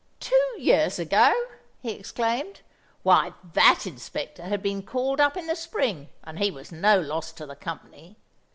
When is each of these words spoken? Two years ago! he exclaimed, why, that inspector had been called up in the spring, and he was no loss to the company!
Two 0.19 0.55
years 0.57 0.97
ago! 0.97 1.31
he 1.79 1.91
exclaimed, 1.91 2.61
why, 3.03 3.33
that 3.53 3.85
inspector 3.85 4.41
had 4.41 4.63
been 4.63 4.81
called 4.81 5.21
up 5.21 5.37
in 5.37 5.45
the 5.45 5.55
spring, 5.55 6.09
and 6.23 6.39
he 6.39 6.49
was 6.49 6.71
no 6.71 6.99
loss 6.99 7.31
to 7.33 7.45
the 7.45 7.55
company! 7.55 8.17